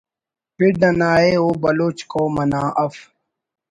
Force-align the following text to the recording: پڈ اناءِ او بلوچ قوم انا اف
پڈ 0.55 0.75
اناءِ 0.89 1.31
او 1.39 1.47
بلوچ 1.61 1.97
قوم 2.11 2.35
انا 2.43 2.63
اف 2.83 2.95